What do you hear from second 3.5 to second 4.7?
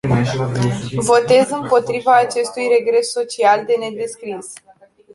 de nedescris.